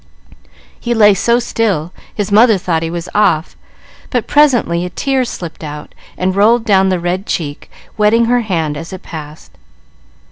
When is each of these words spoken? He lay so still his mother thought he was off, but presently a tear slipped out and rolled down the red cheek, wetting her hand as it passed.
He 0.79 0.95
lay 0.95 1.13
so 1.13 1.37
still 1.37 1.93
his 2.15 2.31
mother 2.31 2.57
thought 2.57 2.81
he 2.81 2.89
was 2.89 3.07
off, 3.13 3.55
but 4.09 4.25
presently 4.25 4.83
a 4.83 4.89
tear 4.89 5.23
slipped 5.25 5.63
out 5.63 5.93
and 6.17 6.35
rolled 6.35 6.65
down 6.65 6.89
the 6.89 6.99
red 6.99 7.27
cheek, 7.27 7.69
wetting 7.97 8.25
her 8.25 8.39
hand 8.41 8.77
as 8.77 8.91
it 8.91 9.03
passed. 9.03 9.51